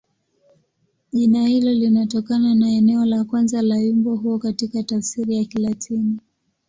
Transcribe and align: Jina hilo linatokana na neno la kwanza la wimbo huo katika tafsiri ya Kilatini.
Jina 1.13 1.47
hilo 1.47 1.71
linatokana 1.73 2.55
na 2.55 2.67
neno 2.67 3.05
la 3.05 3.23
kwanza 3.23 3.61
la 3.61 3.75
wimbo 3.75 4.15
huo 4.15 4.39
katika 4.39 4.83
tafsiri 4.83 5.35
ya 5.35 5.45
Kilatini. 5.45 6.19